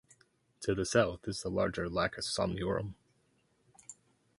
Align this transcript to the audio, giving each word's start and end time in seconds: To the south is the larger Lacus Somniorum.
To 0.61 0.73
the 0.73 0.83
south 0.83 1.27
is 1.27 1.43
the 1.43 1.51
larger 1.51 1.87
Lacus 1.87 2.27
Somniorum. 2.35 2.95